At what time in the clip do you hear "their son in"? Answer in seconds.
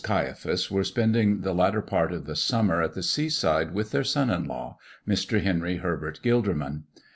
3.91-4.47